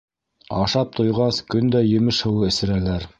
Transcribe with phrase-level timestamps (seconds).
[0.61, 3.07] Ашап туйғас, көн дә емеш һыуы эсерәләр.